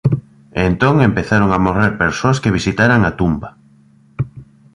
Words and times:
E 0.59 0.61
entón 0.69 0.95
empezaron 1.09 1.49
a 1.51 1.59
morrer 1.65 1.91
persoas 2.03 2.37
que 2.41 2.55
visitaran 2.57 3.01
a 3.03 3.11
tumba. 3.19 3.49